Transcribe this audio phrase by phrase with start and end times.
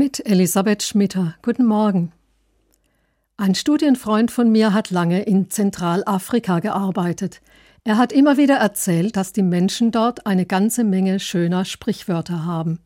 [0.00, 1.34] Mit Elisabeth Schmitter.
[1.42, 2.12] Guten Morgen.
[3.36, 7.42] Ein Studienfreund von mir hat lange in Zentralafrika gearbeitet.
[7.84, 12.78] Er hat immer wieder erzählt, dass die Menschen dort eine ganze Menge schöner Sprichwörter haben.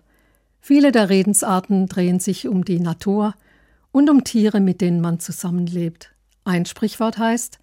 [0.59, 3.35] Viele der Redensarten drehen sich um die Natur
[3.93, 6.11] und um Tiere, mit denen man zusammenlebt.
[6.43, 7.61] Ein Sprichwort heißt,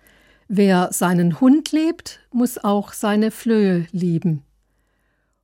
[0.48, 4.44] wer seinen Hund liebt, muss auch seine Flöhe lieben.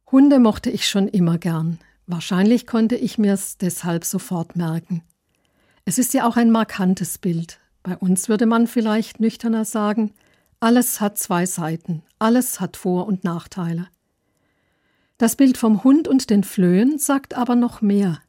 [0.10, 1.80] Hunde mochte ich schon immer gern.
[2.08, 5.04] Wahrscheinlich konnte ich mir's deshalb sofort merken.
[5.84, 7.60] Es ist ja auch ein markantes Bild.
[7.84, 10.14] Bei uns würde man vielleicht nüchterner sagen,
[10.60, 13.90] alles hat zwei Seiten, alles hat Vor- und Nachteile.
[15.18, 18.20] Das Bild vom Hund und den Flöhen sagt aber noch mehr.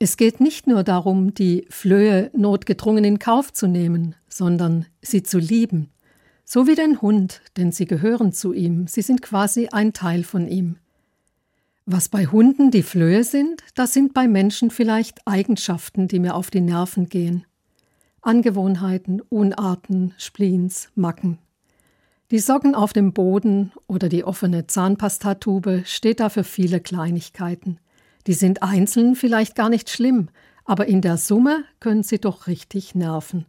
[0.00, 5.38] Es geht nicht nur darum, die Flöhe notgedrungen in Kauf zu nehmen, sondern sie zu
[5.38, 5.90] lieben.
[6.44, 10.48] So wie den Hund, denn sie gehören zu ihm, sie sind quasi ein Teil von
[10.48, 10.78] ihm.
[11.86, 16.50] Was bei Hunden die Flöhe sind, das sind bei Menschen vielleicht Eigenschaften, die mir auf
[16.50, 17.46] die Nerven gehen.
[18.20, 21.38] Angewohnheiten, Unarten, Spleens, Macken.
[22.30, 27.80] Die Socken auf dem Boden oder die offene Zahnpastatube steht da für viele Kleinigkeiten.
[28.26, 30.28] Die sind einzeln vielleicht gar nicht schlimm,
[30.64, 33.46] aber in der Summe können sie doch richtig nerven.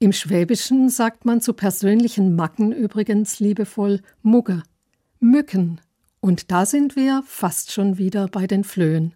[0.00, 4.64] Im Schwäbischen sagt man zu persönlichen Macken übrigens liebevoll Mugge,
[5.20, 5.80] Mücken
[6.22, 9.12] und da sind wir fast schon wieder bei den Flöhen.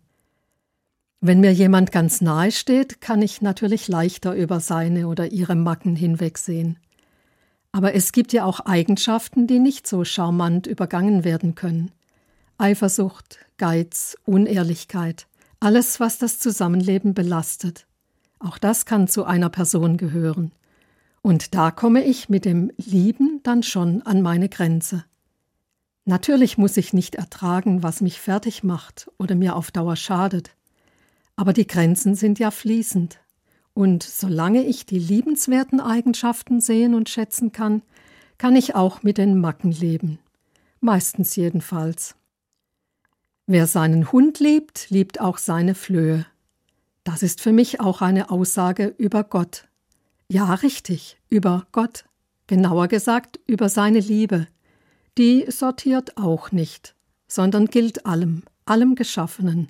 [1.21, 5.95] Wenn mir jemand ganz nahe steht, kann ich natürlich leichter über seine oder ihre Macken
[5.95, 6.79] hinwegsehen.
[7.71, 11.93] Aber es gibt ja auch Eigenschaften, die nicht so charmant übergangen werden können.
[12.59, 15.29] Eifersucht, Geiz, Unehrlichkeit,
[15.61, 17.87] alles, was das Zusammenleben belastet.
[18.41, 20.53] Auch das kann zu einer Person gehören.
[21.23, 25.05] Und da komme ich mit dem Lieben dann schon an meine Grenze.
[26.09, 30.57] Natürlich muss ich nicht ertragen, was mich fertig macht oder mir auf Dauer schadet.
[31.35, 33.19] Aber die Grenzen sind ja fließend.
[33.75, 37.83] Und solange ich die liebenswerten Eigenschaften sehen und schätzen kann,
[38.39, 40.21] kann ich auch mit den Macken leben.
[40.81, 42.15] Meistens jedenfalls.
[43.47, 46.25] Wer seinen Hund liebt, liebt auch seine Flöhe.
[47.03, 49.67] Das ist für mich auch eine Aussage über Gott.
[50.29, 52.05] Ja, richtig, über Gott.
[52.47, 54.47] Genauer gesagt, über seine Liebe,
[55.19, 56.95] die sortiert auch nicht,
[57.27, 59.69] sondern gilt allem, allem Geschaffenen,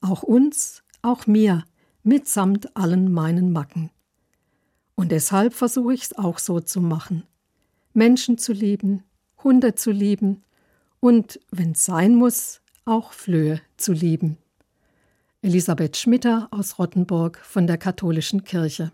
[0.00, 1.64] auch uns, auch mir,
[2.02, 3.90] mitsamt allen meinen Macken.
[4.94, 7.24] Und deshalb versuche ich es auch so zu machen.
[7.92, 9.02] Menschen zu lieben,
[9.42, 10.42] Hunde zu lieben
[11.00, 14.38] und, wenn es sein muss, auch Flöhe zu lieben.
[15.42, 18.92] Elisabeth Schmitter aus Rottenburg von der Katholischen Kirche.